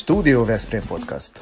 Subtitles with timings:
[0.00, 1.32] Stúdió Veszprém Podcast.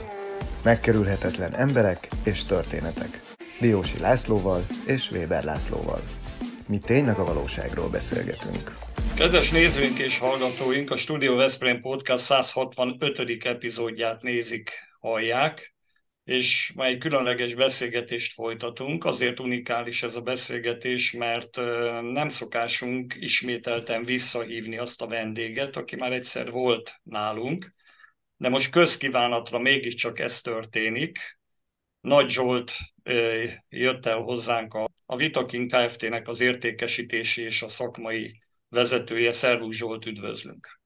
[0.62, 3.21] Megkerülhetetlen emberek és történetek.
[3.61, 6.01] Diósi Lászlóval és Weber Lászlóval.
[6.69, 8.76] Mi tényleg a valóságról beszélgetünk.
[9.17, 13.44] Kedves nézőink és hallgatóink, a Studio Veszprém Podcast 165.
[13.44, 14.71] epizódját nézik,
[15.01, 15.75] hallják,
[16.25, 19.05] és ma egy különleges beszélgetést folytatunk.
[19.05, 21.56] Azért unikális ez a beszélgetés, mert
[22.12, 27.77] nem szokásunk ismételten visszahívni azt a vendéget, aki már egyszer volt nálunk,
[28.38, 31.19] de most közkívánatra mégiscsak ez történik.
[32.01, 32.73] Nagy Zsolt
[33.69, 39.32] jött el hozzánk a, a Vitakin Kft-nek az értékesítési és a szakmai vezetője.
[39.32, 40.80] Szervusz Zsolt, üdvözlünk!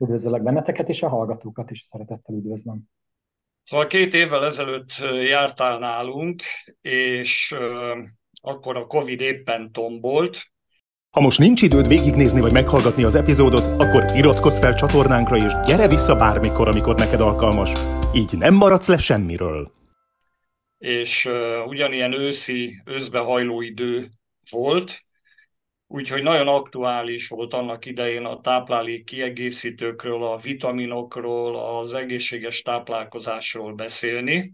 [0.00, 2.82] Üdvözöllek benneteket, és a hallgatókat is szeretettel üdvözlöm.
[3.62, 4.92] Szóval két évvel ezelőtt
[5.28, 6.42] jártál nálunk,
[6.80, 7.54] és
[8.40, 10.42] akkor a Covid éppen tombolt,
[11.10, 15.88] ha most nincs időd végignézni vagy meghallgatni az epizódot, akkor iratkozz fel csatornánkra és gyere
[15.88, 17.72] vissza bármikor, amikor neked alkalmas.
[18.14, 19.72] Így nem maradsz le semmiről.
[20.78, 24.08] És uh, ugyanilyen őszi, őszbehajló idő
[24.50, 25.02] volt,
[25.86, 34.52] úgyhogy nagyon aktuális volt annak idején a táplálék kiegészítőkről, a vitaminokról, az egészséges táplálkozásról beszélni.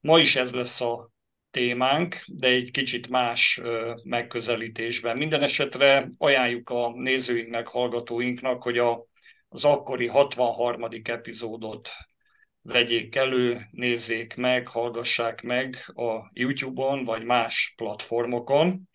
[0.00, 1.11] Ma is ez lesz a
[1.52, 3.60] témánk, de egy kicsit más
[4.02, 5.16] megközelítésben.
[5.16, 9.06] Minden esetre ajánljuk a nézőinknek, hallgatóinknak, hogy a,
[9.48, 10.88] az akkori 63.
[11.04, 11.90] epizódot
[12.62, 18.88] vegyék elő, nézzék meg, hallgassák meg a YouTube-on vagy más platformokon,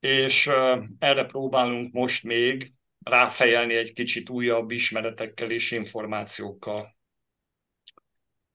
[0.00, 0.50] és
[0.98, 6.93] erre próbálunk most még ráfejelni egy kicsit újabb ismeretekkel és információkkal.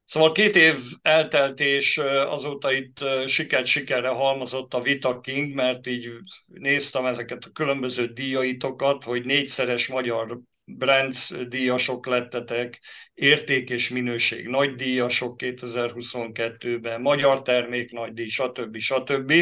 [0.10, 6.10] Szóval két év eltelt, és azóta itt sikert sikerre halmozott a Vita King, mert így
[6.46, 12.80] néztem ezeket a különböző díjaitokat, hogy négyszeres magyar Brands díjasok lettetek,
[13.14, 18.78] érték és minőség nagy díjasok 2022-ben, magyar termék nagy díj, stb.
[18.78, 19.34] stb.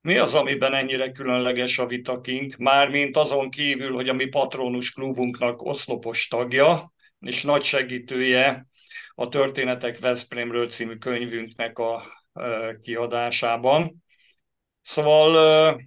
[0.00, 2.54] Mi az, amiben ennyire különleges a Vita King?
[2.58, 8.66] Mármint azon kívül, hogy a mi patronus klubunknak oszlopos tagja, és nagy segítője
[9.18, 12.02] a Történetek Veszprémről című könyvünknek a
[12.82, 14.04] kiadásában.
[14.80, 15.80] Szóval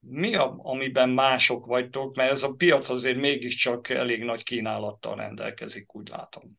[0.00, 5.94] mi a, amiben mások vagytok, mert ez a piac azért mégiscsak elég nagy kínálattal rendelkezik,
[5.94, 6.58] úgy látom.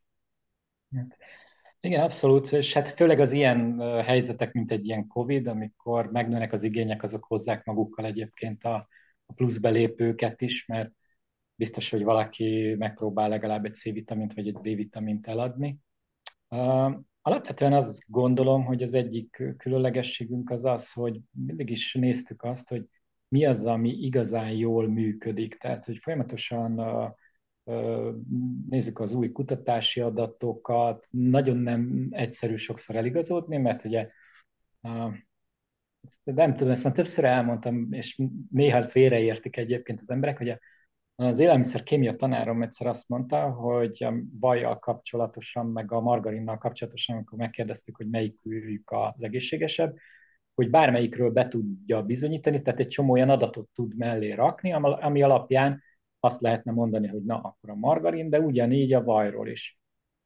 [1.79, 6.63] Igen, abszolút, és hát főleg az ilyen helyzetek, mint egy ilyen Covid, amikor megnőnek az
[6.63, 8.87] igények, azok hozzák magukkal egyébként a,
[9.25, 10.91] a plusz belépőket is, mert
[11.55, 15.79] biztos, hogy valaki megpróbál legalább egy C-vitamint vagy egy D-vitamint eladni,
[17.21, 22.85] Alapvetően azt gondolom, hogy az egyik különlegességünk az az, hogy mindig is néztük azt, hogy
[23.27, 25.55] mi az, ami igazán jól működik.
[25.55, 26.81] Tehát, hogy folyamatosan
[28.69, 34.09] nézzük az új kutatási adatokat, nagyon nem egyszerű sokszor eligazodni, mert ugye
[36.23, 40.59] nem tudom, ezt már többször elmondtam, és néha félreértik egyébként az emberek, hogy a
[41.21, 47.15] az élelmiszer kémia tanárom egyszer azt mondta, hogy a vajjal kapcsolatosan, meg a margarinnal kapcsolatosan,
[47.15, 49.95] amikor megkérdeztük, hogy melyikük az egészségesebb,
[50.53, 55.83] hogy bármelyikről be tudja bizonyítani, tehát egy csomó olyan adatot tud mellé rakni, ami alapján
[56.19, 59.79] azt lehetne mondani, hogy na, akkor a margarin, de ugyanígy a vajról is.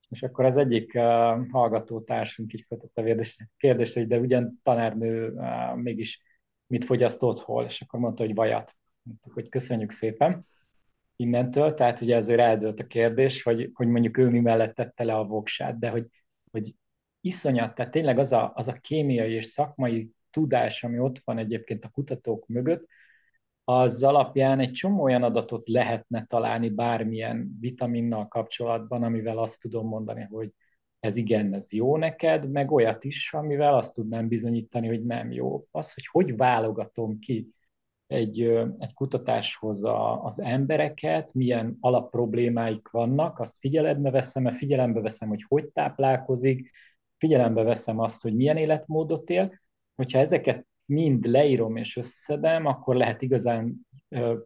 [0.10, 1.04] És akkor az egyik uh,
[1.50, 6.22] hallgatótársunk így feltette a kérdést, hogy de ugyan tanárnő uh, mégis
[6.68, 8.76] mit fogyasztott hol, és akkor mondta, hogy vajat.
[9.34, 10.46] Hogy köszönjük szépen
[11.16, 15.16] innentől, tehát ugye ezért eldőlt a kérdés, hogy, hogy mondjuk ő mi mellett tette le
[15.16, 16.08] a voksát, de hogy,
[16.52, 16.76] hogy
[17.22, 21.86] iszonyat, tehát tényleg az a, az a kémiai és szakmai tudás, ami ott van egyébként
[21.86, 22.88] a kutatók mögött,
[23.64, 30.24] az alapján egy csomó olyan adatot lehetne találni bármilyen vitaminnal kapcsolatban, amivel azt tudom mondani,
[30.24, 30.54] hogy
[31.00, 35.68] ez igen, ez jó neked, meg olyat is, amivel azt tudnám bizonyítani, hogy nem jó.
[35.72, 37.54] Az, hogy hogy válogatom ki
[38.08, 38.42] egy,
[38.80, 45.68] egy kutatáshoz a, az embereket, milyen alapproblémáik vannak, azt figyelembe veszem, figyelembe veszem, hogy hogy
[45.68, 46.72] táplálkozik,
[47.18, 49.60] figyelembe veszem azt, hogy milyen életmódot él.
[49.96, 53.88] Hogyha ezeket mind leírom és összedem, akkor lehet igazán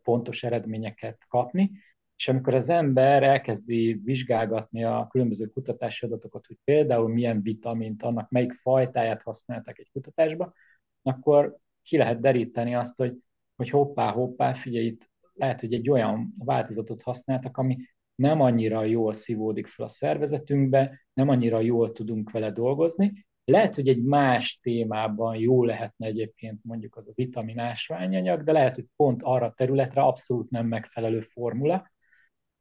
[0.03, 1.71] pontos eredményeket kapni.
[2.15, 8.29] És amikor az ember elkezdi vizsgálgatni a különböző kutatási adatokat, hogy például milyen vitamint, annak
[8.29, 10.53] melyik fajtáját használtak egy kutatásba,
[11.01, 13.13] akkor ki lehet deríteni azt, hogy
[13.59, 17.77] hogy hoppá, hoppá, figyelj, itt lehet, hogy egy olyan változatot használtak, ami
[18.15, 23.27] nem annyira jól szívódik fel a szervezetünkbe, nem annyira jól tudunk vele dolgozni.
[23.43, 28.75] Lehet, hogy egy más témában jó lehetne egyébként mondjuk az a vitamin ásványanyag, de lehet,
[28.75, 31.91] hogy pont arra a területre abszolút nem megfelelő formula.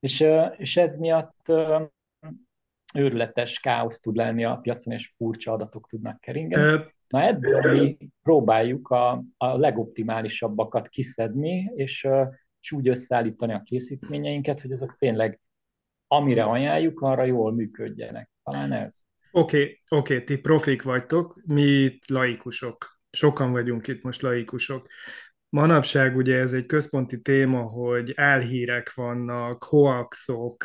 [0.01, 0.25] És,
[0.57, 1.53] és ez miatt
[2.95, 6.63] őrületes káosz tud lenni a piacon, és furcsa adatok tudnak keringeni.
[7.09, 12.09] Na ebből mi próbáljuk a, a legoptimálisabbakat kiszedni, és,
[12.61, 15.41] és úgy összeállítani a készítményeinket, hogy azok tényleg
[16.07, 18.31] amire ajánljuk, arra jól működjenek.
[18.43, 18.97] Talán ez.
[19.31, 23.01] Oké, okay, oké, okay, ti profik vagytok, mi itt laikusok.
[23.11, 24.87] Sokan vagyunk itt most laikusok.
[25.49, 30.65] Manapság ugye ez egy központi téma, hogy álhírek vannak, hoaxok,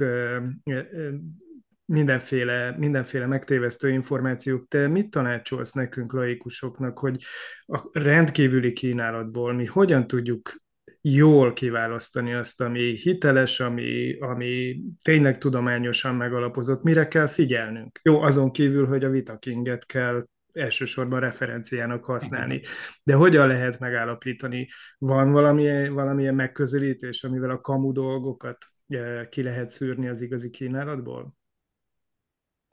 [1.85, 4.67] mindenféle, mindenféle megtévesztő információk.
[4.67, 7.23] Te mit tanácsolsz nekünk laikusoknak, hogy
[7.65, 10.61] a rendkívüli kínálatból mi hogyan tudjuk
[11.01, 17.99] jól kiválasztani azt, ami hiteles, ami, ami tényleg tudományosan megalapozott, mire kell figyelnünk.
[18.03, 22.61] Jó, azon kívül, hogy a Vitakinget kell elsősorban referenciának használni.
[23.03, 24.67] De hogyan lehet megállapítani?
[24.97, 28.57] Van valami, valamilyen megközelítés, amivel a kamu dolgokat
[28.87, 31.35] eh, ki lehet szűrni az igazi kínálatból?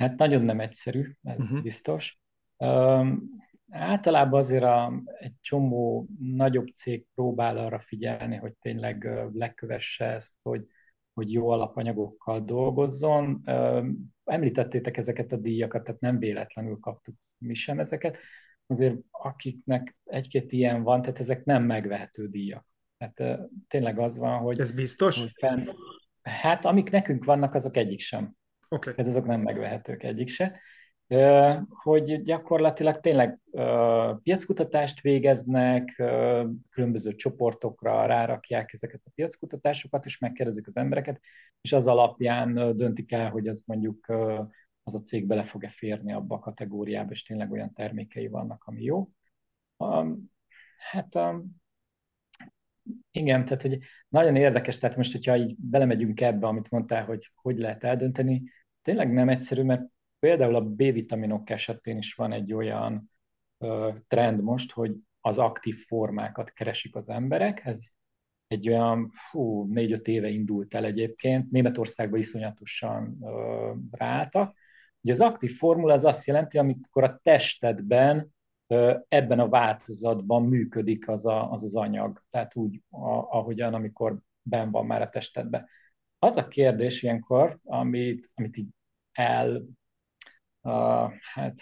[0.01, 1.63] Hát nagyon nem egyszerű, ez uh-huh.
[1.63, 2.21] biztos.
[2.57, 3.31] Um,
[3.71, 10.67] általában azért a, egy csomó nagyobb cég próbál arra figyelni, hogy tényleg lekövesse ezt, hogy,
[11.13, 13.43] hogy jó alapanyagokkal dolgozzon.
[13.47, 18.19] Um, említettétek ezeket a díjakat, tehát nem véletlenül kaptuk mi sem ezeket.
[18.67, 22.67] Azért akiknek egy-két ilyen van, tehát ezek nem megvehető díjak.
[22.99, 24.61] Tehát uh, tényleg az van, hogy...
[24.61, 25.21] Ez biztos?
[25.21, 25.67] Hogy fenn,
[26.23, 28.39] hát amik nekünk vannak, azok egyik sem.
[28.73, 28.95] Okay.
[28.95, 30.61] Tehát azok nem megvehetők egyik se.
[31.69, 33.39] Hogy gyakorlatilag tényleg
[34.23, 35.95] piackutatást végeznek,
[36.71, 41.21] különböző csoportokra rárakják ezeket a piackutatásokat, és megkérdezik az embereket,
[41.61, 44.09] és az alapján döntik el, hogy az mondjuk
[44.83, 48.83] az a cég bele fog-e férni abba a kategóriába, és tényleg olyan termékei vannak, ami
[48.83, 49.11] jó.
[50.77, 51.19] Hát
[53.11, 53.79] igen, tehát hogy
[54.09, 58.43] nagyon érdekes, tehát most, hogyha így belemegyünk ebbe, amit mondtál, hogy hogy lehet eldönteni,
[58.83, 59.83] tényleg nem egyszerű, mert
[60.19, 63.11] például a B-vitaminok esetén is van egy olyan
[63.59, 67.65] ö, trend most, hogy az aktív formákat keresik az emberek.
[67.65, 67.87] Ez
[68.47, 74.57] egy olyan, fú, négy-öt éve indult el egyébként, Németországban iszonyatosan ö, ráálltak.
[75.01, 78.35] Ugye az aktív formula az azt jelenti, amikor a testedben
[79.09, 84.71] ebben a változatban működik az a, az, az anyag, tehát úgy, a, ahogyan, amikor ben
[84.71, 85.69] van már a testedben.
[86.23, 88.69] Az a kérdés ilyenkor, amit, amit így
[89.13, 89.65] el,
[90.61, 91.55] uh, hát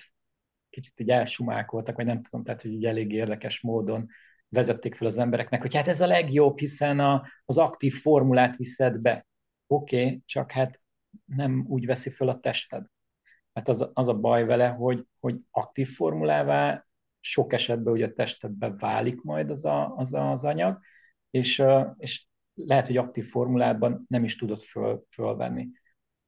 [0.70, 4.08] kicsit így elsumálkoltak, vagy nem tudom, tehát hogy így elég érdekes módon
[4.48, 8.98] vezették fel az embereknek, hogy hát ez a legjobb, hiszen a, az aktív formulát viszed
[8.98, 9.26] be.
[9.66, 10.80] Oké, okay, csak hát
[11.24, 12.86] nem úgy veszi fel a tested.
[13.52, 16.86] Hát az, az a baj vele, hogy, hogy aktív formulává
[17.20, 20.80] sok esetben ugye a testedbe válik majd az a, az, a, az anyag,
[21.30, 21.62] és,
[21.96, 22.27] és
[22.64, 25.68] lehet, hogy aktív formulában nem is tudod föl, fölvenni.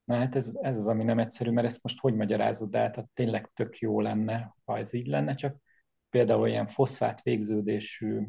[0.05, 2.91] Na hát ez, ez az, ami nem egyszerű, mert ezt most hogy magyarázod el?
[2.91, 5.57] Tehát tényleg tök jó lenne, ha ez így lenne, csak
[6.09, 8.27] például ilyen foszfát végződésű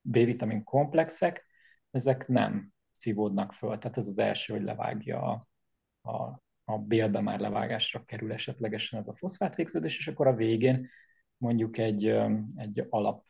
[0.00, 1.46] B-vitamin komplexek,
[1.90, 3.78] ezek nem szívódnak föl.
[3.78, 5.48] Tehát ez az első, hogy levágja a,
[6.10, 10.88] a, a bélbe már levágásra kerül esetlegesen ez a foszfát végződés, és akkor a végén
[11.36, 12.06] mondjuk egy,
[12.56, 13.24] egy alap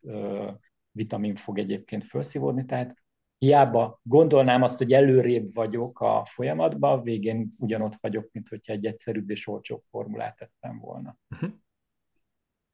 [0.98, 2.96] vitamin fog egyébként felszívódni, tehát
[3.38, 9.30] hiába gondolnám azt, hogy előrébb vagyok a folyamatban, végén ugyanott vagyok, mint hogyha egy egyszerűbb
[9.30, 11.16] és olcsóbb formulát tettem volna.
[11.30, 11.50] Uh-huh.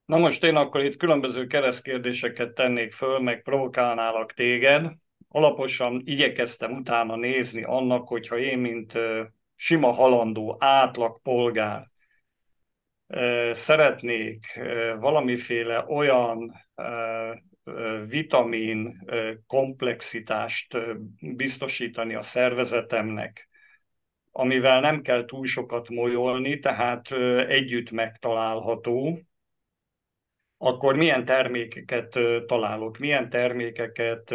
[0.04, 4.93] Na most én akkor itt különböző keresztkérdéseket tennék föl, meg provokálnálak téged.
[5.28, 8.93] Alaposan igyekeztem utána nézni annak, hogyha én, mint
[9.57, 11.90] sima halandó, átlag polgár
[13.52, 14.45] szeretnék
[15.00, 16.52] valamiféle olyan
[18.09, 19.04] vitamin
[19.47, 20.76] komplexitást
[21.21, 23.49] biztosítani a szervezetemnek,
[24.30, 27.12] amivel nem kell túl sokat molyolni, tehát
[27.49, 29.21] együtt megtalálható,
[30.59, 34.30] akkor milyen termékeket találok, milyen termékeket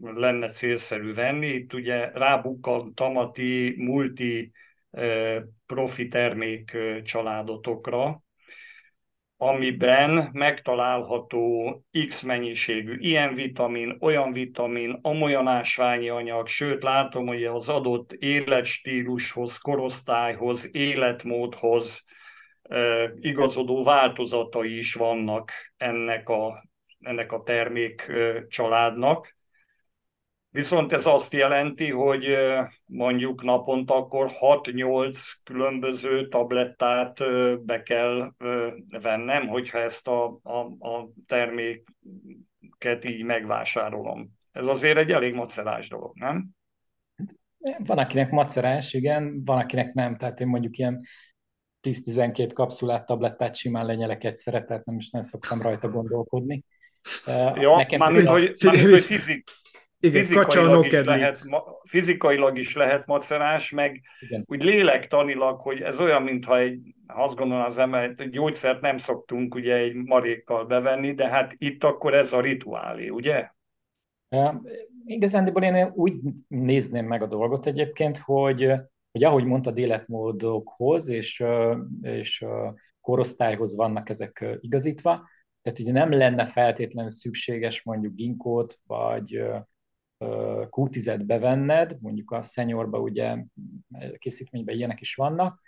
[0.00, 1.46] lenne célszerű venni.
[1.46, 4.52] Itt ugye rábukkantam a ti multi
[5.66, 8.22] profi termék családotokra,
[9.36, 11.74] amiben megtalálható
[12.06, 19.58] X mennyiségű ilyen vitamin, olyan vitamin, amolyan ásványi anyag, sőt látom, hogy az adott életstílushoz,
[19.58, 22.04] korosztályhoz, életmódhoz
[23.20, 26.68] igazodó változatai is vannak ennek a,
[27.00, 28.12] ennek a termék
[28.48, 29.35] családnak.
[30.56, 32.24] Viszont ez azt jelenti, hogy
[32.86, 37.18] mondjuk naponta akkor 6-8 különböző tablettát
[37.64, 38.32] be kell
[39.02, 40.58] vennem, hogyha ezt a, a,
[40.88, 44.30] a terméket így megvásárolom.
[44.52, 46.48] Ez azért egy elég macerás dolog, nem?
[47.78, 50.16] Van, akinek macerás, igen, van, akinek nem.
[50.16, 51.06] Tehát én mondjuk ilyen
[51.82, 56.64] 10-12 kapszulát, tablettát simán lenyelek egyszerre, tehát nem is nagyon szoktam rajta gondolkodni.
[57.54, 59.50] Ja, mármint, hogy, mármint, hogy fizik,
[60.00, 61.44] igen, fizikailag, is lehet,
[61.82, 64.44] fizikailag is lehet macerás, meg Igen.
[64.46, 69.54] úgy lélektanilag, hogy ez olyan, mintha egy, azt gondolom az ember, egy gyógyszert nem szoktunk
[69.54, 73.50] ugye egy marékkal bevenni, de hát itt akkor ez a rituálé, ugye?
[75.04, 76.14] Igazándiból én úgy
[76.48, 78.72] nézném meg a dolgot egyébként, hogy,
[79.12, 81.44] hogy ahogy mondtad, életmódokhoz és,
[82.02, 82.44] és
[83.00, 85.28] korosztályhoz vannak ezek igazítva,
[85.62, 89.42] tehát ugye nem lenne feltétlenül szükséges mondjuk ginkót, vagy
[90.18, 93.44] Q10-et bevenned, mondjuk a szenyorba ugye
[94.18, 95.60] készítményben ilyenek is vannak,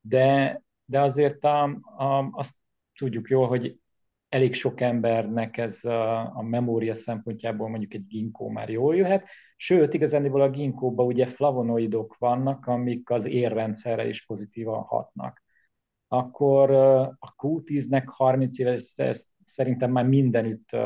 [0.00, 1.62] de, de azért a,
[1.96, 2.54] a, azt
[2.94, 3.80] tudjuk jól, hogy
[4.28, 9.94] elég sok embernek ez a, a memória szempontjából mondjuk egy ginkó már jól jöhet, sőt,
[9.94, 15.42] igazán a ginkóban ugye flavonoidok vannak, amik az érrendszerre is pozitívan hatnak.
[16.08, 16.70] Akkor
[17.18, 20.76] a Q10-nek 30 éves, ez szerintem már mindenütt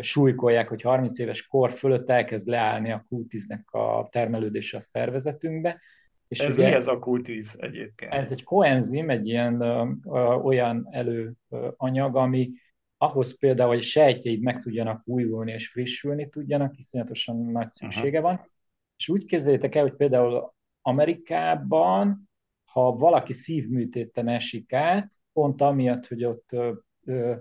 [0.00, 5.80] súlykolják, hogy 30 éves kor fölött elkezd leállni a Q10-nek a termelődése a szervezetünkbe.
[6.28, 8.12] És ez ugye, mi ez a Q10 egyébként?
[8.12, 12.50] Ez egy koenzim, egy ilyen ö, ö, olyan előanyag, ami
[12.96, 18.28] ahhoz például, hogy sejtjeid meg tudjanak újulni és frissülni tudjanak, iszonyatosan nagy szüksége Aha.
[18.28, 18.50] van.
[18.96, 22.28] És úgy képzeljétek el, hogy például Amerikában,
[22.64, 26.72] ha valaki szívműtéten esik át, pont amiatt, hogy ott ö,
[27.04, 27.34] ö,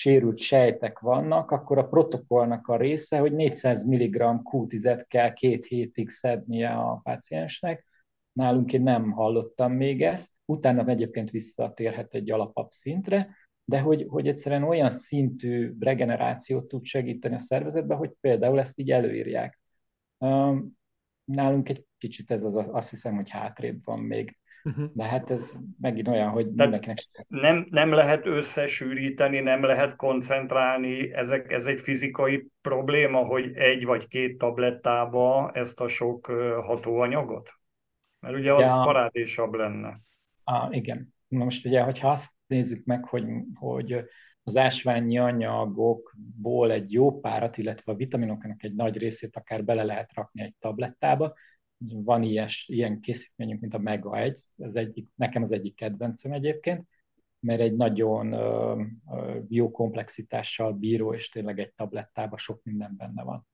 [0.00, 6.08] sérült sejtek vannak, akkor a protokollnak a része, hogy 400 mg Q10-et kell két hétig
[6.08, 7.86] szednie a páciensnek.
[8.32, 14.28] Nálunk én nem hallottam még ezt, utána egyébként visszatérhet egy alapabb szintre, de hogy, hogy
[14.28, 19.60] egyszerűen olyan szintű regenerációt tud segíteni a szervezetbe, hogy például ezt így előírják.
[21.24, 24.38] Nálunk egy kicsit ez az, azt hiszem, hogy hátrébb van még.
[24.64, 24.90] Uh-huh.
[24.92, 27.08] De hát ez megint olyan, hogy mindenkinek...
[27.28, 34.08] Nem, nem lehet összesűríteni, nem lehet koncentrálni, ezek, ez egy fizikai probléma, hogy egy vagy
[34.08, 36.26] két tablettába ezt a sok
[36.66, 37.50] hatóanyagot?
[38.20, 38.82] Mert ugye az ja.
[38.82, 40.00] parádésabb lenne.
[40.44, 41.14] Ah, igen.
[41.28, 43.24] Na most ugye, hogyha azt nézzük meg, hogy,
[43.54, 44.04] hogy
[44.42, 50.12] az ásványi anyagokból egy jó párat, illetve a vitaminoknak egy nagy részét akár bele lehet
[50.14, 51.34] rakni egy tablettába,
[51.88, 56.86] van ilyes, ilyen készítményünk, mint a Mega 1, ez egyik, nekem az egyik kedvencem egyébként,
[57.40, 58.34] mert egy nagyon
[59.48, 63.46] jó komplexitással bíró, és tényleg egy tablettában sok minden benne van.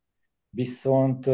[0.50, 1.26] Viszont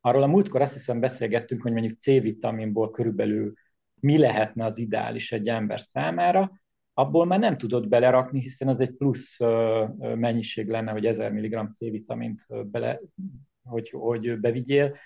[0.00, 3.52] arról a múltkor azt hiszem beszélgettünk, hogy mondjuk C-vitaminból körülbelül
[3.94, 6.60] mi lehetne az ideális egy ember számára,
[6.94, 9.36] abból már nem tudod belerakni, hiszen az egy plusz
[9.98, 13.00] mennyiség lenne, hogy 1000 mg C-vitamint bele,
[13.62, 14.96] hogy, hogy bevigyél,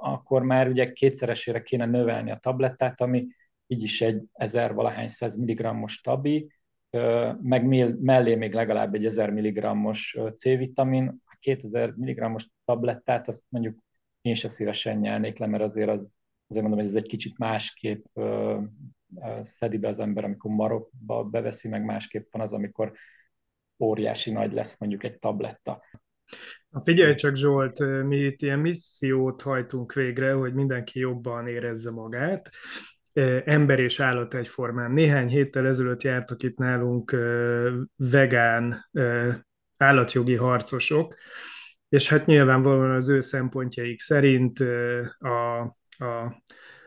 [0.00, 3.26] akkor már ugye kétszeresére kéne növelni a tablettát, ami
[3.66, 6.52] így is egy 1000 valahány 100 mg-os tabi,
[7.40, 7.66] meg
[8.00, 13.82] mellé még legalább egy 1000 mg-os C-vitamin, a 2000 mg-os tablettát azt mondjuk
[14.20, 16.12] én se szívesen nyelnék le, mert azért az,
[16.46, 18.04] azért mondom, hogy ez egy kicsit másképp
[19.40, 22.92] szedi be az ember, amikor marokba beveszi, meg másképp van az, amikor
[23.78, 25.82] óriási nagy lesz mondjuk egy tabletta.
[26.82, 32.50] Figyelj csak Zsolt, mi itt ilyen missziót hajtunk végre, hogy mindenki jobban érezze magát.
[33.44, 34.92] Ember és állat egyformán.
[34.92, 37.16] Néhány héttel ezelőtt jártak itt nálunk
[37.96, 38.90] vegán
[39.76, 41.14] állatjogi harcosok,
[41.88, 44.60] és hát nyilvánvalóan az ő szempontjaik szerint
[45.18, 46.42] a, a,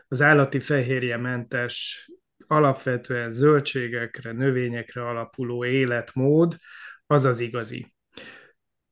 [0.08, 2.06] az állati fehérjementes,
[2.46, 6.56] alapvetően zöldségekre, növényekre alapuló életmód
[7.06, 7.95] az az igazi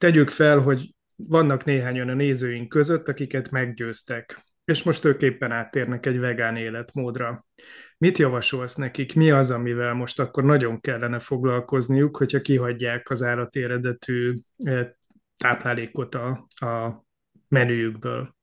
[0.04, 6.06] tegyük fel, hogy vannak néhányan a nézőink között, akiket meggyőztek, és most ők éppen áttérnek
[6.06, 7.46] egy vegán életmódra.
[7.98, 9.14] Mit javasolsz nekik?
[9.14, 14.88] Mi az, amivel most akkor nagyon kellene foglalkozniuk, hogyha kihagyják az állati eredetű eh,
[15.36, 17.04] táplálékot a, a
[17.48, 18.34] menüjükből?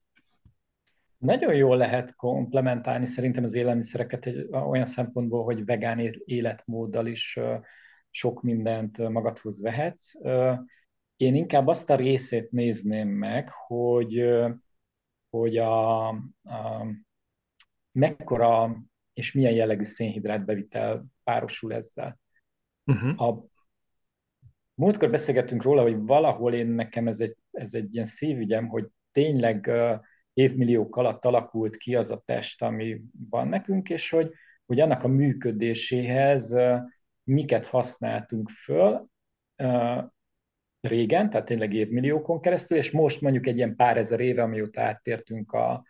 [1.17, 7.39] Nagyon jól lehet komplementálni szerintem az élelmiszereket egy, olyan szempontból, hogy vegán életmóddal is
[8.09, 10.13] sok mindent magadhoz vehetsz.
[11.21, 14.33] Én inkább azt a részét nézném meg, hogy,
[15.29, 16.87] hogy a, a
[17.91, 18.77] mekkora
[19.13, 22.19] és milyen jellegű szénhidrát bevitel párosul ezzel.
[22.85, 23.21] Uh-huh.
[23.21, 23.45] A
[24.73, 29.65] múltkor beszélgettünk róla, hogy valahol én nekem ez egy, ez egy ilyen szívügyem, hogy tényleg
[29.67, 29.99] uh,
[30.33, 34.31] évmilliók alatt alakult ki az a test, ami van nekünk, és hogy,
[34.65, 36.79] hogy annak a működéséhez uh,
[37.23, 39.09] miket használtunk föl,
[39.63, 40.03] uh,
[40.81, 45.51] régen, tehát tényleg évmilliókon keresztül, és most mondjuk egy ilyen pár ezer éve, amióta áttértünk
[45.51, 45.85] a,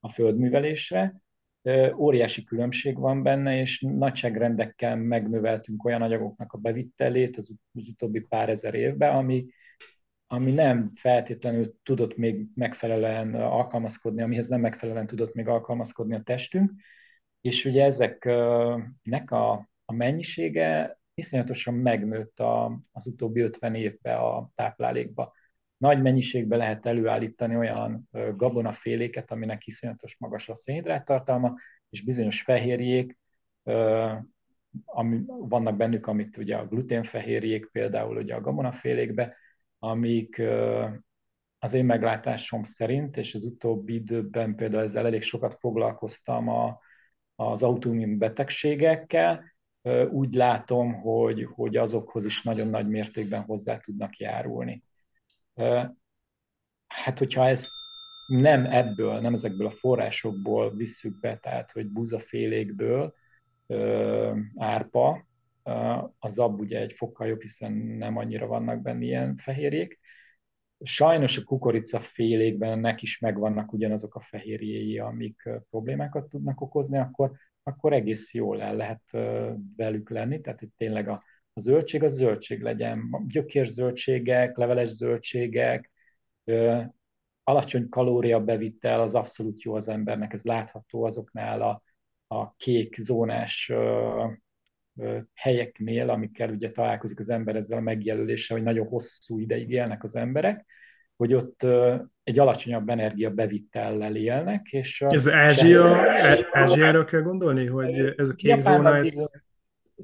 [0.00, 1.20] a földművelésre,
[1.96, 8.74] óriási különbség van benne, és nagyságrendekkel megnöveltünk olyan anyagoknak a bevittelét az, utóbbi pár ezer
[8.74, 9.46] évben, ami,
[10.26, 16.72] ami nem feltétlenül tudott még megfelelően alkalmazkodni, amihez nem megfelelően tudott még alkalmazkodni a testünk,
[17.40, 19.52] és ugye ezeknek a,
[19.84, 25.32] a mennyisége iszonyatosan megnőtt a, az utóbbi 50 évben a táplálékba.
[25.76, 31.54] Nagy mennyiségben lehet előállítani olyan gabonaféléket, aminek iszonyatos magas a szénhidrát tartalma,
[31.90, 33.18] és bizonyos fehérjék,
[34.84, 39.36] ami, vannak bennük, amit ugye a gluténfehérjék, például ugye a gabonafélékbe,
[39.78, 40.42] amik
[41.58, 46.80] az én meglátásom szerint, és az utóbbi időben például ezzel elég sokat foglalkoztam a,
[47.34, 49.55] az autoimmun betegségekkel,
[50.10, 54.82] úgy látom, hogy, hogy azokhoz is nagyon nagy mértékben hozzá tudnak járulni.
[56.86, 57.68] Hát, hogyha ez
[58.26, 63.14] nem ebből, nem ezekből a forrásokból visszük be, tehát hogy búzafélékből,
[64.56, 65.26] árpa,
[66.18, 70.00] a zab ugye egy fokkal jobb, hiszen nem annyira vannak benne ilyen fehérjék.
[70.80, 77.32] Sajnos a kukorica félékben nek is megvannak ugyanazok a fehérjéi, amik problémákat tudnak okozni, akkor,
[77.66, 79.02] akkor egész jól el lehet
[79.76, 85.90] velük lenni, tehát hogy tényleg a, a zöldség az zöldség legyen, gyökérzöldségek, leveles zöldségek,
[87.42, 91.82] alacsony kalória bevittel az abszolút jó az embernek, ez látható azoknál a,
[92.26, 93.72] a kék zónás
[95.34, 100.16] helyeknél, amikkel ugye találkozik az ember ezzel a megjelöléssel, hogy nagyon hosszú ideig élnek az
[100.16, 100.66] emberek,
[101.16, 101.66] hogy ott
[102.22, 104.72] egy alacsonyabb energia bevitellel élnek.
[104.72, 109.28] És ez Ázsia, e- Ázsiára kell gondolni, hogy ez a kék zóna, ez...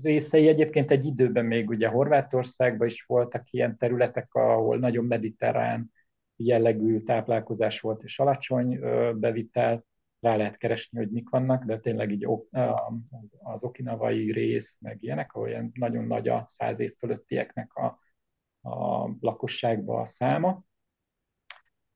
[0.02, 5.92] részei egyébként egy időben még ugye Horvátországban is voltak ilyen területek, ahol nagyon mediterrán
[6.37, 8.81] jellegű táplálkozás volt és alacsony
[9.14, 9.85] bevitel,
[10.21, 12.26] rá lehet keresni, hogy mik vannak, de tényleg így
[13.43, 17.99] az okinavai rész, meg ilyenek, ahol ilyen nagyon nagy a száz év fölöttieknek a,
[18.69, 20.65] a lakosságban a száma.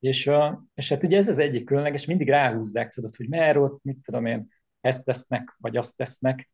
[0.07, 0.31] És,
[0.75, 4.27] és hát ugye ez az egyik különleges, mindig ráhúzzák, tudod, hogy mer ott, mit tudom
[4.27, 4.49] én,
[4.81, 6.51] ezt tesznek, vagy azt tesznek,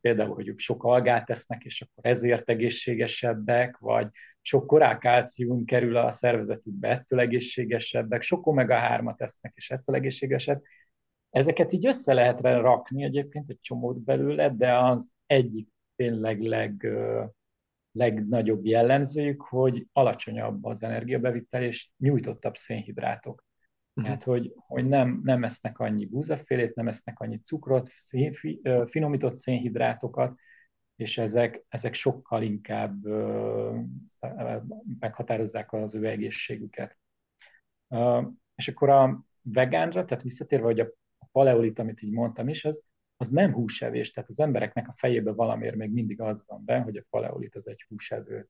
[0.00, 4.08] például, hogy sok algát tesznek, és akkor ezért egészségesebbek, vagy
[4.40, 10.62] sok korákálcium kerül a szervezetükbe, ettől egészségesebbek, sok omega-3-at tesznek, és ettől egészségesebb.
[11.30, 16.88] Ezeket így össze lehet rakni egyébként egy csomót belőle, de az egyik tényleg leg,
[17.94, 23.44] legnagyobb jellemzőjük, hogy alacsonyabb az energiabevitel és nyújtottabb szénhidrátok.
[23.88, 24.04] Uh-huh.
[24.04, 28.32] Tehát, hogy, hogy nem, nem esznek annyi búzafélét, nem esznek annyi cukrot, szén,
[28.86, 30.38] finomított szénhidrátokat,
[30.96, 33.76] és ezek, ezek sokkal inkább uh,
[34.98, 36.98] meghatározzák az ő egészségüket.
[37.88, 40.88] Uh, és akkor a vegánra, tehát visszatérve, hogy a
[41.32, 42.84] paleolit, amit így mondtam is, az,
[43.24, 46.96] az nem húsevés, tehát az embereknek a fejében valamiért még mindig az van benne, hogy
[46.96, 48.48] a paleolit az egy húsevő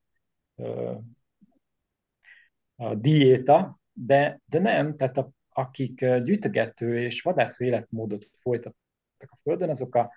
[2.76, 9.68] a diéta, de, de nem, tehát a, akik gyűjtögető és vadászó életmódot folytattak a Földön,
[9.68, 10.12] azok a,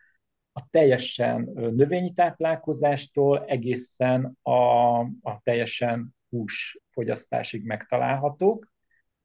[0.51, 8.71] a teljesen növényi táplálkozástól egészen a, a teljesen húsfogyasztásig megtalálhatók,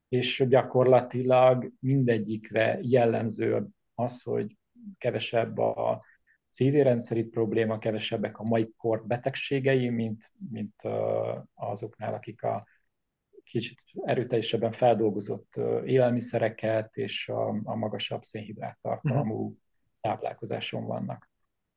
[0.09, 4.57] és gyakorlatilag mindegyikre jellemző az, hogy
[4.99, 6.05] kevesebb a
[6.49, 10.83] szívérendszeri probléma, kevesebbek a mai kor betegségei, mint, mint
[11.55, 12.66] azoknál, akik a
[13.45, 19.57] kicsit erőteljesebben feldolgozott élelmiszereket és a, a magasabb szénhidrát tartalmú uh-huh.
[20.01, 21.31] táplálkozáson vannak.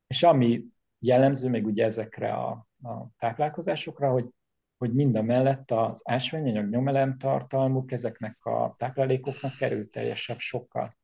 [0.08, 0.64] És ami
[1.00, 4.30] jellemző még ugye ezekre a, a táplálkozásokra, hogy,
[4.78, 10.98] hogy mind a mellett az ásványanyag nyomelem tartalmuk ezeknek a táplálékoknak erőteljesebb sokkal.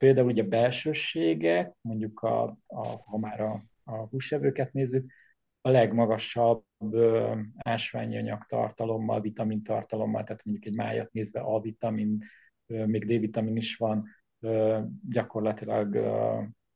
[0.00, 5.12] Például ugye a belsőségek, mondjuk a, a, ha már a, a húsevőket nézzük,
[5.60, 6.64] a legmagasabb
[7.58, 12.24] ásványi anyag tartalommal, vitamin tartalommal, tehát mondjuk egy májat nézve A-vitamin,
[12.66, 14.08] még D-vitamin is van,
[15.08, 15.94] gyakorlatilag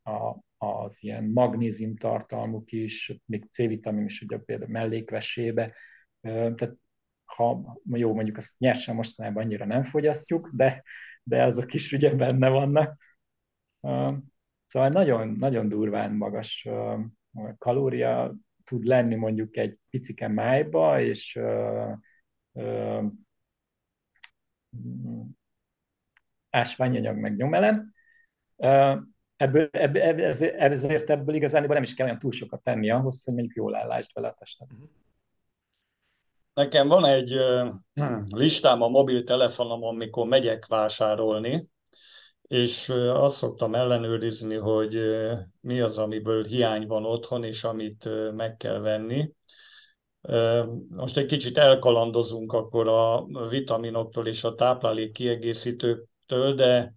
[0.02, 5.74] a, az ilyen magnézium tartalmuk is, még C-vitamin is ugye például mellékvesébe,
[6.20, 6.76] tehát
[7.24, 10.82] ha jó, mondjuk azt nyersen mostanában annyira nem fogyasztjuk, de,
[11.22, 13.02] de azok is ugye benne vannak.
[14.66, 16.68] Szóval nagyon, nagyon durván magas
[17.58, 21.40] kalória tud lenni mondjuk egy picike májba, és
[26.50, 27.92] ásványanyag meg nyomelem.
[29.36, 33.56] Ebből, ebből, ezért ebből igazán nem is kell olyan túl sokat tenni ahhoz, hogy mondjuk
[33.56, 34.68] jól állásd vele a testet.
[36.54, 37.36] Nekem van egy
[38.28, 41.72] listám a mobiltelefonomon, amikor megyek vásárolni,
[42.48, 44.98] és azt szoktam ellenőrizni, hogy
[45.61, 49.33] mi az, amiből hiány van otthon, és amit meg kell venni.
[50.88, 56.94] Most egy kicsit elkalandozunk akkor a vitaminoktól és a táplálék kiegészítőktől, de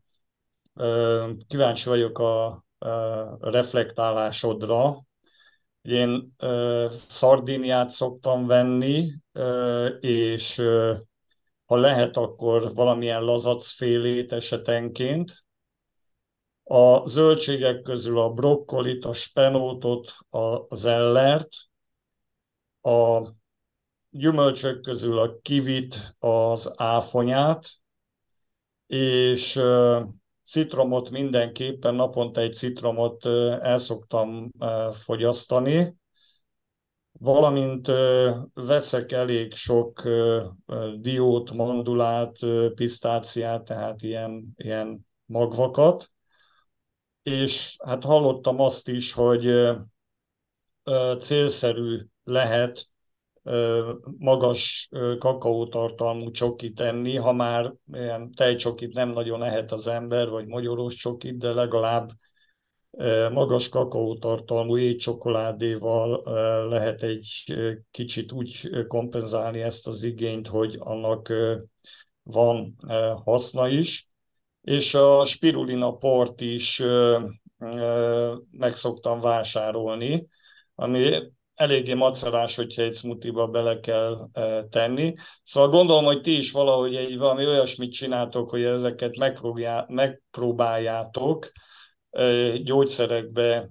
[1.47, 2.65] kíváncsi vagyok a
[3.39, 4.95] reflektálásodra.
[5.81, 6.35] Én
[6.87, 9.11] szardíniát szoktam venni,
[9.99, 10.61] és
[11.67, 15.45] ha lehet, akkor valamilyen lazacfélét esetenként.
[16.63, 21.49] A zöldségek közül a brokkolit, a spenótot, a zellert,
[22.81, 23.21] a
[24.09, 27.69] gyümölcsök közül a kivit, az áfonyát,
[28.87, 29.59] és
[30.43, 33.25] citromot mindenképpen, naponta egy citromot
[33.61, 34.51] el szoktam
[34.91, 35.95] fogyasztani,
[37.19, 37.91] valamint
[38.53, 40.03] veszek elég sok
[40.99, 42.37] diót, mandulát,
[42.75, 46.11] pisztáciát, tehát ilyen, ilyen magvakat,
[47.23, 49.49] és hát hallottam azt is, hogy
[51.19, 52.89] célszerű lehet
[54.17, 60.95] magas kakaótartalmú csokit enni, ha már ilyen tejcsokit nem nagyon ehet az ember, vagy magyaros
[60.95, 62.09] csokit, de legalább
[63.31, 66.21] magas kakaótartalmú étcsokoládéval
[66.69, 67.55] lehet egy
[67.91, 71.33] kicsit úgy kompenzálni ezt az igényt, hogy annak
[72.23, 72.75] van
[73.23, 74.05] haszna is.
[74.61, 76.83] És a spirulina port is
[78.51, 80.27] meg szoktam vásárolni,
[80.75, 81.15] ami
[81.53, 84.29] eléggé macerás, hogyha egy smoothie bele kell
[84.69, 85.13] tenni.
[85.43, 89.17] Szóval gondolom, hogy ti is valahogy egy valami olyasmit csináltok, hogy ezeket
[89.87, 91.51] megpróbáljátok,
[92.63, 93.69] gyógyszerekbe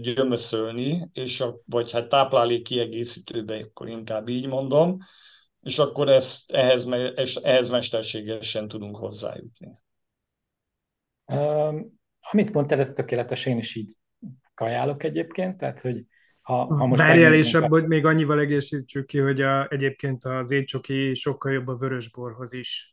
[0.00, 4.98] gyömöszölni, és a, vagy hát táplálék kiegészítőbe, akkor inkább így mondom,
[5.62, 6.86] és akkor ezt, ehhez,
[7.42, 9.72] ehhez mesterségesen tudunk hozzájutni.
[11.26, 12.00] Um,
[12.30, 13.92] amit mondtad, ez tökéletes, én is így
[14.54, 16.04] kajálok egyébként, tehát hogy
[16.40, 20.50] ha, ha most Várjál, és abban hogy még annyival egészítsük ki, hogy a, egyébként az
[20.50, 22.91] étcsoki sokkal jobb a vörösborhoz is.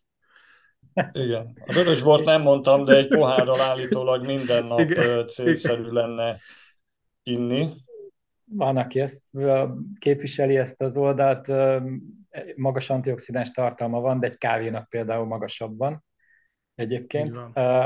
[1.11, 1.57] Igen.
[1.65, 5.27] A vörösbort nem mondtam, de egy pohárral állítólag minden nap Igen.
[5.27, 6.37] célszerű lenne
[7.23, 7.67] inni.
[8.45, 9.29] Van, aki ezt
[9.99, 11.51] képviseli ezt az oldalt,
[12.55, 16.05] magas antioxidáns tartalma van, de egy kávénak például magasabb van
[16.75, 17.39] egyébként.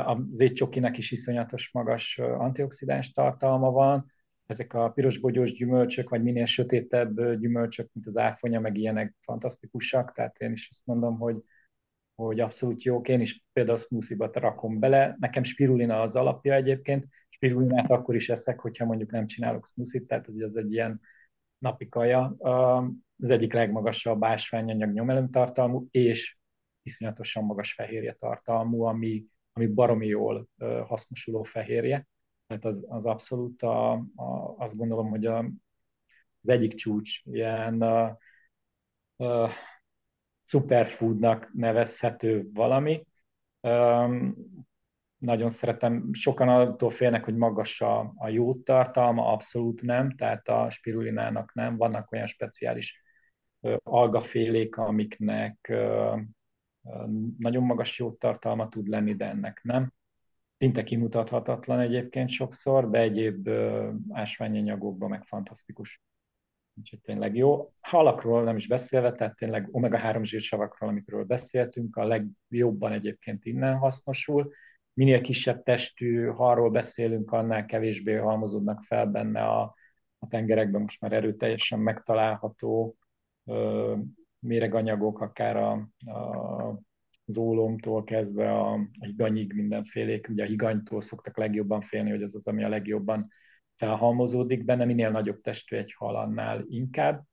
[0.06, 4.12] Az étcsokinek is iszonyatos magas antioxidáns tartalma van,
[4.46, 10.38] ezek a pirosbogyós gyümölcsök, vagy minél sötétebb gyümölcsök, mint az áfonya, meg ilyenek fantasztikusak, tehát
[10.38, 11.36] én is azt mondom, hogy
[12.16, 13.08] hogy abszolút jók.
[13.08, 15.16] Én is például smoothie-ba rakom bele.
[15.20, 17.08] Nekem spirulina az alapja egyébként.
[17.30, 21.02] Spirulinát akkor is eszek, hogyha mondjuk nem csinálok smoothie tehát ez az egy ilyen
[21.58, 22.36] napi kaja.
[23.18, 26.38] Az egyik legmagasabb ásványanyag nyomelőmtartalmú, és
[26.82, 30.48] iszonyatosan magas fehérje tartalmú, ami, ami baromi jól
[30.88, 32.08] hasznosuló fehérje.
[32.48, 35.38] Tehát az, az abszolút a, a, azt gondolom, hogy a,
[36.42, 38.18] az egyik csúcs ilyen a,
[39.16, 39.50] a,
[40.44, 43.06] superfoodnak nevezhető valami.
[43.62, 44.36] Um,
[45.18, 50.70] nagyon szeretem, sokan attól félnek, hogy magas a, a jó tartalma, abszolút nem, tehát a
[50.70, 53.02] spirulinának nem, vannak olyan speciális
[53.60, 56.20] uh, algafélék, amiknek uh,
[57.38, 59.94] nagyon magas jó tartalma tud lenni, de ennek nem.
[60.58, 66.02] Szinte kimutathatatlan egyébként sokszor, de egyéb uh, ásványanyagokban meg fantasztikus.
[66.76, 67.74] Úgyhogy tényleg jó.
[67.80, 74.52] Halakról nem is beszélve, tehát tényleg omega-3 zsírsavakról, amikről beszéltünk, a legjobban egyébként innen hasznosul.
[74.94, 79.76] Minél kisebb testű halról beszélünk, annál kevésbé halmozódnak fel benne a,
[80.20, 82.98] a tengerekben most már erőteljesen megtalálható
[83.46, 83.96] ö,
[84.40, 85.72] méreganyagok, akár a,
[86.12, 86.82] a,
[87.26, 90.28] az ólomtól kezdve a, a higanyig mindenfélék.
[90.30, 93.30] Ugye a higanytól szoktak legjobban félni, hogy ez az, ami a legjobban
[93.84, 97.24] felhalmozódik benne, minél nagyobb testű egy hal, annál inkább.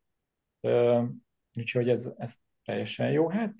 [1.54, 2.34] Úgyhogy ez, ez
[2.64, 3.28] teljesen jó.
[3.28, 3.54] Hát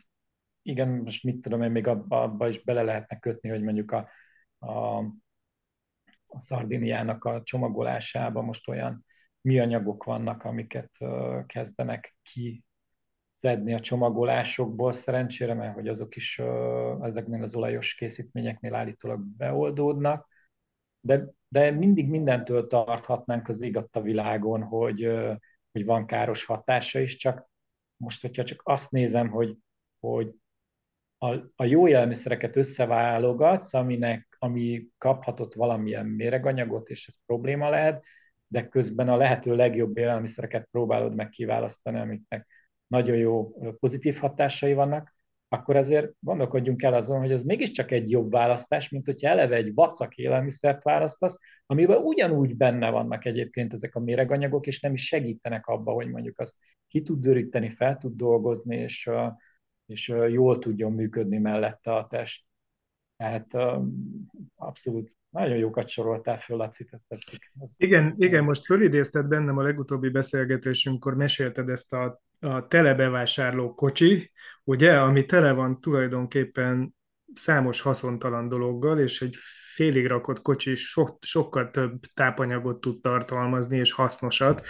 [0.63, 4.09] igen, most mit tudom én, még abba, abba is bele lehetne kötni, hogy mondjuk a,
[4.59, 4.99] a,
[6.27, 9.05] a Szardiniának a csomagolásába most olyan
[9.43, 10.91] anyagok vannak, amiket
[11.47, 12.65] kezdenek ki
[13.31, 16.39] szedni a csomagolásokból szerencsére, mert hogy azok is
[17.01, 20.29] ezeknél az olajos készítményeknél állítólag beoldódnak,
[21.01, 25.19] de, de mindig mindentől tarthatnánk az ég a világon, hogy,
[25.73, 27.49] hogy van káros hatása is, csak
[27.97, 29.57] most, hogyha csak azt nézem, hogy,
[30.01, 30.35] hogy
[31.19, 38.05] a, a jó élelmiszereket összeválogatsz, aminek, ami kaphatott valamilyen méreganyagot, és ez probléma lehet,
[38.47, 42.47] de közben a lehető legjobb élelmiszereket próbálod meg kiválasztani, amiknek
[42.87, 45.15] nagyon jó pozitív hatásai vannak,
[45.53, 49.75] akkor azért gondolkodjunk el azon, hogy ez mégiscsak egy jobb választás, mint hogyha eleve egy
[49.75, 55.67] vacak élelmiszert választasz, amiben ugyanúgy benne vannak egyébként ezek a méreganyagok, és nem is segítenek
[55.67, 56.57] abba, hogy mondjuk azt
[56.89, 59.11] ki tud döríteni, fel tud dolgozni, és,
[59.87, 62.45] és jól tudjon működni mellette a test.
[63.21, 63.57] Tehát
[64.57, 67.53] abszolút nagyon jókat soroltál föl, Laci, tetszik.
[67.59, 74.31] Az igen, igen, most fölidézted bennem a legutóbbi beszélgetésünkkor, mesélted ezt a, a telebevásárló kocsi,
[74.65, 76.95] ugye, ami tele van tulajdonképpen
[77.35, 79.37] számos haszontalan dologgal, és egy
[79.75, 84.67] félig rakott kocsi so, sokkal több tápanyagot tud tartalmazni, és hasznosat,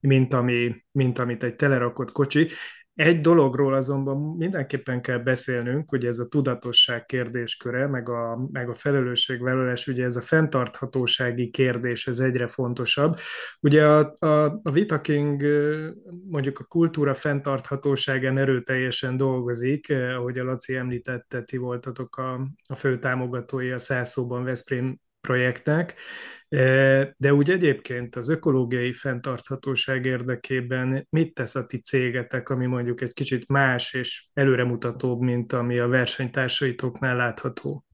[0.00, 2.48] mint, ami, mint amit egy telerakott kocsi.
[2.94, 8.74] Egy dologról azonban mindenképpen kell beszélnünk, hogy ez a tudatosság kérdésköre, meg a, meg a
[8.74, 13.18] felelősségvállalás, ugye ez a fenntarthatósági kérdés, ez egyre fontosabb.
[13.60, 15.42] Ugye a, a, a Vitaking
[16.30, 22.98] mondjuk a kultúra fenntarthatóságán erőteljesen dolgozik, ahogy a Laci említette, ti voltatok a, a fő
[22.98, 25.94] támogatói a Szászóban Veszprém projektnek,
[26.48, 33.00] e, de úgy egyébként az ökológiai fenntarthatóság érdekében mit tesz a ti cégetek, ami mondjuk
[33.00, 37.84] egy kicsit más és előremutatóbb, mint ami a versenytársaitoknál látható?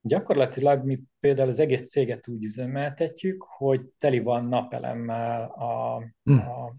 [0.00, 6.38] Gyakorlatilag mi például az egész céget úgy üzemeltetjük, hogy teli van napelemmel a, hm.
[6.38, 6.76] a,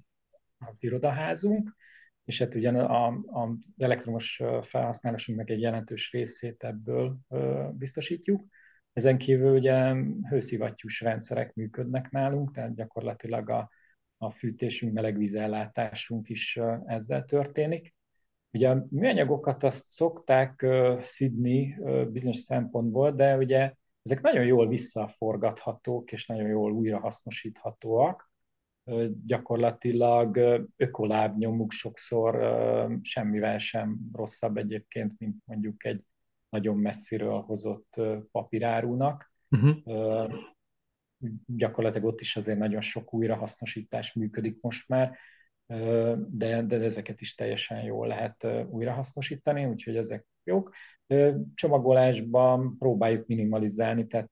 [0.58, 1.76] az irodaházunk,
[2.30, 7.18] és hát ugyan a, a, az elektromos felhasználásunk meg egy jelentős részét ebből
[7.72, 8.42] biztosítjuk,
[8.94, 9.94] ezen kívül ugye
[10.30, 13.70] hőszivattyús rendszerek működnek nálunk, tehát gyakorlatilag a,
[14.18, 17.96] a fűtésünk, melegvízellátásunk is ezzel történik.
[18.52, 20.66] Ugye a műanyagokat azt szokták
[21.00, 21.78] szidni
[22.12, 28.32] bizonyos szempontból, de ugye ezek nagyon jól visszaforgathatók és nagyon jól újrahasznosíthatóak.
[29.26, 30.38] Gyakorlatilag
[30.76, 32.40] ökolábnyomuk sokszor
[33.02, 36.04] semmivel sem rosszabb egyébként, mint mondjuk egy
[36.50, 39.32] nagyon messziről hozott papírárúnak.
[39.50, 40.32] Uh-huh.
[41.46, 45.18] Gyakorlatilag ott is azért nagyon sok újrahasznosítás működik most már,
[46.30, 50.74] de, de ezeket is teljesen jól lehet újrahasznosítani, úgyhogy ezek jók.
[51.54, 54.32] Csomagolásban próbáljuk minimalizálni, tehát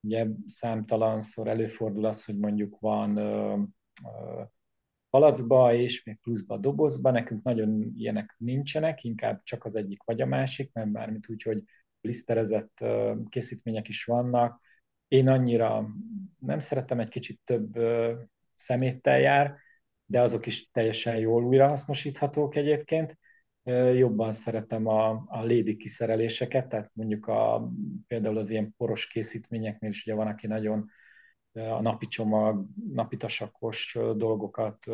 [0.00, 3.18] ugye számtalanszor előfordul az, hogy mondjuk van
[5.14, 7.10] palacba, és még pluszba dobozba.
[7.10, 11.62] Nekünk nagyon ilyenek nincsenek, inkább csak az egyik vagy a másik, nem bármit úgy, hogy
[12.00, 12.84] liszterezett
[13.28, 14.60] készítmények is vannak.
[15.08, 15.88] Én annyira
[16.38, 17.78] nem szeretem, egy kicsit több
[18.54, 19.56] szeméttel jár,
[20.06, 23.18] de azok is teljesen jól újrahasznosíthatók egyébként.
[23.94, 27.70] Jobban szeretem a, a lédi kiszereléseket, tehát mondjuk a,
[28.06, 30.90] például az ilyen poros készítményeknél is ugye van, aki nagyon
[31.54, 34.86] a napi csomag, napi tasakos dolgokat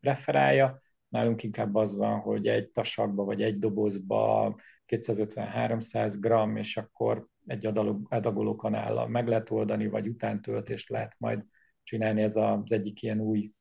[0.00, 0.80] preferálja.
[1.08, 4.54] Nálunk inkább az van, hogy egy tasakba vagy egy dobozba
[4.86, 7.66] 250-300 g, és akkor egy
[8.08, 11.44] adagoló kanállal meg lehet oldani, vagy utántöltést lehet majd
[11.82, 12.22] csinálni.
[12.22, 13.52] Ez az egyik ilyen új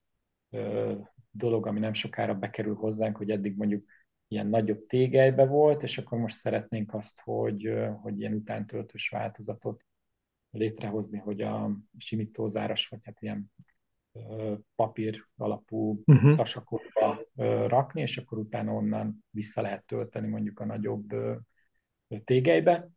[1.32, 3.86] dolog, ami nem sokára bekerül hozzánk, hogy eddig mondjuk
[4.28, 9.86] ilyen nagyobb tégelybe volt, és akkor most szeretnénk azt, hogy, hogy ilyen utántöltős változatot
[10.52, 13.52] létrehozni, hogy a simítózáras, vagy hát ilyen
[14.76, 16.36] papír alapú uh-huh.
[16.36, 17.22] tasakokba
[17.68, 21.14] rakni, és akkor utána onnan vissza lehet tölteni mondjuk a nagyobb
[22.24, 22.90] tégelybe.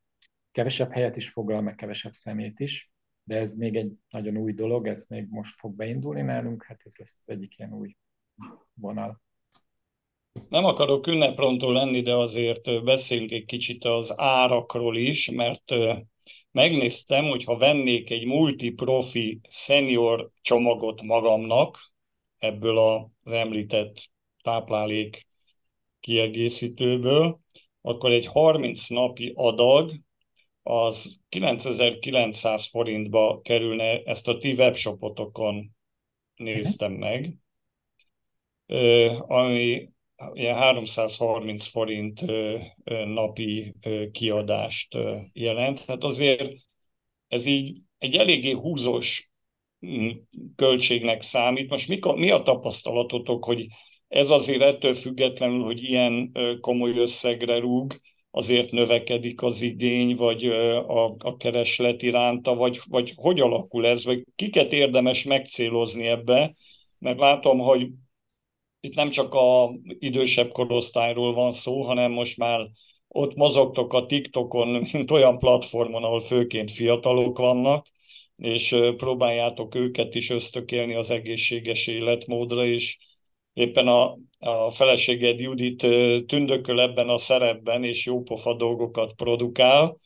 [0.50, 2.92] Kevesebb helyet is foglal, meg kevesebb szemét is,
[3.24, 6.96] de ez még egy nagyon új dolog, ez még most fog beindulni nálunk, hát ez
[6.96, 7.96] lesz az egyik ilyen új
[8.74, 9.22] vonal.
[10.48, 15.64] Nem akarok ünneprontól lenni, de azért beszéljünk egy kicsit az árakról is, mert
[16.50, 21.78] megnéztem, hogy ha vennék egy multi-profi senior csomagot magamnak,
[22.38, 24.10] ebből az említett
[24.42, 25.26] táplálék
[26.00, 27.40] kiegészítőből,
[27.80, 29.90] akkor egy 30 napi adag
[30.62, 35.76] az 9900 forintba kerülne, ezt a ti webshopotokon
[36.36, 37.36] néztem meg,
[39.18, 39.88] ami
[40.32, 42.20] ilyen 330 forint
[43.06, 43.74] napi
[44.12, 44.98] kiadást
[45.32, 45.84] jelent.
[45.84, 46.52] Hát azért
[47.28, 49.30] ez így egy eléggé húzós
[49.86, 50.08] mm,
[50.56, 51.70] költségnek számít.
[51.70, 53.66] Most mi, mi a tapasztalatotok, hogy
[54.08, 57.96] ez azért ettől függetlenül, hogy ilyen komoly összegre rúg,
[58.30, 64.24] azért növekedik az igény, vagy a, a kereslet iránta, vagy, vagy hogy alakul ez, vagy
[64.34, 66.54] kiket érdemes megcélozni ebbe,
[66.98, 67.88] mert látom, hogy
[68.82, 72.60] itt nem csak a idősebb korosztályról van szó, hanem most már
[73.08, 77.86] ott mozogtok a TikTokon, mint olyan platformon, ahol főként fiatalok vannak,
[78.36, 82.96] és próbáljátok őket is ösztökélni az egészséges életmódra, és
[83.52, 85.86] éppen a, a feleséged Judit
[86.26, 89.96] tündököl ebben a szerepben, és jópofa dolgokat produkál.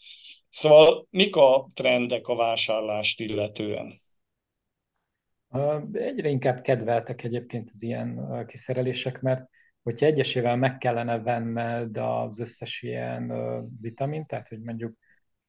[0.51, 4.05] Szóval mik a trendek a vásárlást illetően?
[5.93, 9.49] Egyre inkább kedveltek egyébként az ilyen kiszerelések, mert
[9.83, 13.33] hogyha egyesével meg kellene venned az összes ilyen
[13.81, 14.97] vitamint, tehát hogy mondjuk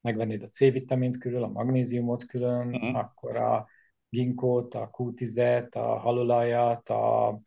[0.00, 2.96] megvennéd a C-vitamint külön, a magnéziumot külön, uh-huh.
[2.96, 3.68] akkor a
[4.08, 7.40] ginkót, a Q10-et, a halolajat, a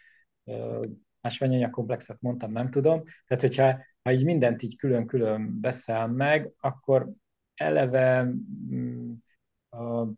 [1.22, 3.04] ásványanyag komplexet mondtam, nem tudom.
[3.28, 7.12] Tehát, hogyha ha így mindent így külön-külön veszel meg, akkor
[7.56, 9.12] eleve mm,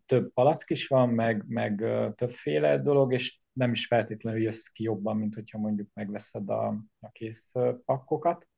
[0.06, 5.16] több palack is van, meg, meg többféle dolog, és nem is feltétlenül jössz ki jobban,
[5.16, 6.66] mint hogyha mondjuk megveszed a,
[7.00, 7.52] a kész
[7.84, 8.48] pakkokat.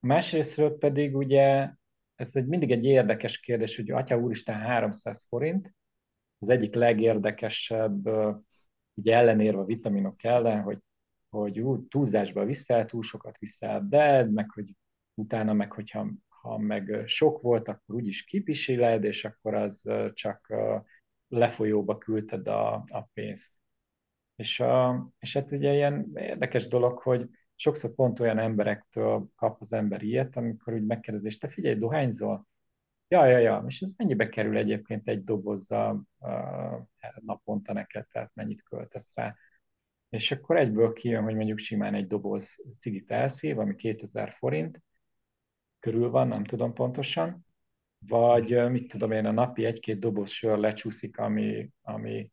[0.00, 1.70] Másrésztről pedig ugye
[2.14, 5.74] ez egy, mindig egy érdekes kérdés, hogy Atya Úristen 300 forint,
[6.38, 8.08] az egyik legérdekesebb,
[8.94, 10.78] ugye ellenérve a vitaminok ellen, hogy,
[11.28, 14.76] hogy ú, túlzásba viszel, túl sokat viszel be, meg hogy
[15.14, 16.06] utána meg, hogyha
[16.40, 20.54] ha meg sok volt, akkor úgyis kipisiled, és akkor az csak
[21.28, 23.52] lefolyóba küldted a, a pénzt.
[24.36, 29.72] És, a, és hát ugye ilyen érdekes dolog, hogy sokszor pont olyan emberektől kap az
[29.72, 32.46] ember ilyet, amikor úgy megkérdezés, te figyelj, dohányzol?
[33.08, 36.86] Ja, ja, ja, és ez mennyibe kerül egyébként egy dobozza uh,
[37.20, 39.34] naponta neked, tehát mennyit költesz rá?
[40.08, 44.82] És akkor egyből kijön, hogy mondjuk simán egy doboz cigit elszív, ami 2000 forint,
[45.80, 47.46] körül van, nem tudom pontosan,
[48.06, 52.30] vagy mit tudom én, a napi egy-két doboz sör lecsúszik, ami, ami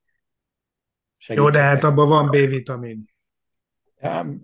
[1.28, 3.14] Jó, de hát abban van B-vitamin.
[4.02, 4.20] Ja,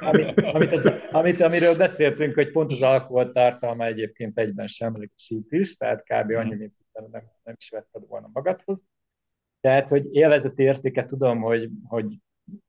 [0.00, 5.76] amit, amit, az, amit, amiről beszéltünk, hogy pont az alkohol tartalma egyébként egyben semlegesít is,
[5.76, 6.30] tehát kb.
[6.30, 8.86] annyi, mint nem, nem is vetted volna magadhoz.
[9.60, 12.18] Tehát, hogy élvezeti értéke tudom, hogy, hogy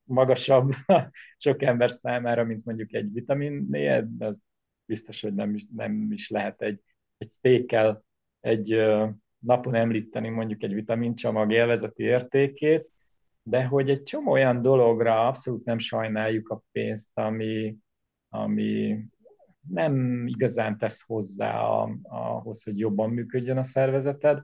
[0.04, 0.72] magasabb
[1.38, 4.42] sok ember számára, mint mondjuk egy vitaminnél, de az
[4.88, 6.82] biztos, hogy nem nem is lehet egy,
[7.18, 8.04] egy steakkel
[8.40, 8.76] egy
[9.40, 12.90] napon említeni mondjuk egy vitamincsomag élvezeti értékét,
[13.44, 17.76] de hogy egy csomó olyan dologra abszolút nem sajnáljuk a pénzt, ami,
[18.30, 19.00] ami
[19.70, 24.44] nem igazán tesz hozzá a, ahhoz, hogy jobban működjön a szervezeted,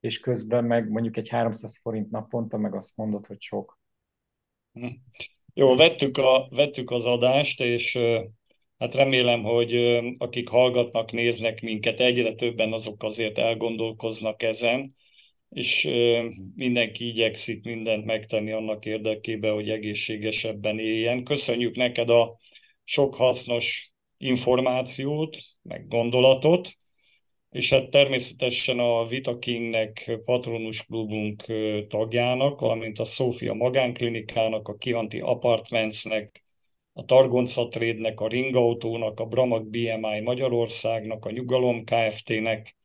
[0.00, 3.78] és közben meg mondjuk egy 300 forint naponta meg azt mondod, hogy sok.
[4.72, 4.86] Hm.
[5.54, 7.98] Jó, vettük, a, vettük az adást, és
[8.78, 9.74] Hát remélem, hogy
[10.18, 14.92] akik hallgatnak, néznek minket, egyre többen azok azért elgondolkoznak ezen,
[15.48, 15.88] és
[16.54, 21.24] mindenki igyekszik mindent megtenni annak érdekében, hogy egészségesebben éljen.
[21.24, 22.38] Köszönjük neked a
[22.84, 26.68] sok hasznos információt, meg gondolatot,
[27.50, 31.44] és hát természetesen a Vita Kingnek, patronus klubunk
[31.88, 36.45] tagjának, valamint a Szófia magánklinikának, a Kianti Apartmentsnek,
[36.98, 42.76] a Targonca Trade-nek, a Ringautónak, a Bramag BMI Magyarországnak, a Nyugalom Kft-nek,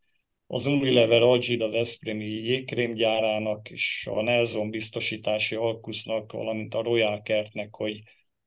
[0.48, 8.02] az Unilever Algida Veszprémi jégkrémgyárának és a Nelson biztosítási alkusznak, valamint a Royal Kertnek, hogy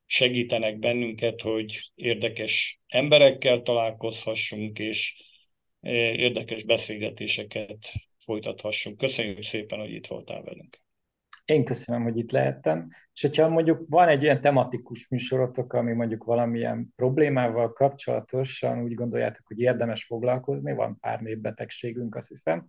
[0.05, 5.15] segítenek bennünket, hogy érdekes emberekkel találkozhassunk, és
[5.81, 8.97] e, érdekes beszélgetéseket folytathassunk.
[8.97, 10.84] Köszönjük szépen, hogy itt voltál velünk.
[11.45, 12.89] Én köszönöm, hogy itt lehettem.
[13.13, 19.47] És hogyha mondjuk van egy olyan tematikus műsorotok, ami mondjuk valamilyen problémával kapcsolatosan úgy gondoljátok,
[19.47, 22.67] hogy érdemes foglalkozni, van pár népbetegségünk, azt hiszem,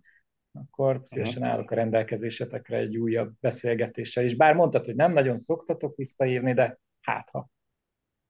[0.51, 4.35] akkor szívesen állok a rendelkezésetekre egy újabb beszélgetéssel is.
[4.35, 7.49] Bár mondtad, hogy nem nagyon szoktatok visszaírni, de hát ha.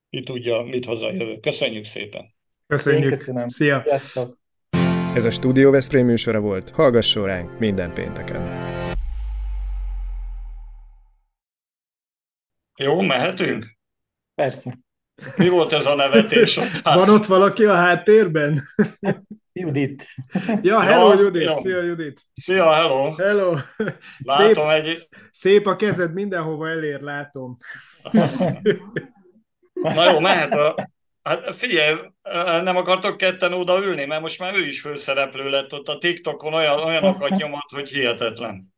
[0.09, 1.39] Ki tudja, mit hozzájövő.
[1.39, 2.25] Köszönjük szépen!
[2.67, 3.03] Köszönjük!
[3.03, 3.47] Én köszönöm.
[3.47, 3.81] Szia!
[3.83, 4.39] Sziasztok!
[5.15, 6.69] Ez a Studio Veszprém műsora volt.
[6.69, 8.76] Hallgasson ránk minden pénteken!
[12.77, 13.77] Jó, mehetünk?
[14.35, 14.77] Persze.
[15.35, 16.57] Mi volt ez a nevetés?
[16.57, 18.63] Ott Van ott valaki a háttérben?
[19.53, 20.05] Judit.
[20.61, 21.59] Ja, hello ja, Judit, ja.
[21.61, 22.21] szia Judit.
[22.33, 23.13] Szia, hello.
[23.13, 23.55] Hello.
[24.17, 25.07] Látom szép, egy...
[25.31, 27.57] Szép a kezed, mindenhova elér, látom.
[29.73, 30.89] Na jó, mehet a...
[31.23, 31.97] Hát figyelj,
[32.63, 36.79] nem akartok ketten odaülni, mert most már ő is főszereplő lett ott a TikTokon, olyan,
[36.79, 38.75] olyanokat nyomat, hogy hihetetlen.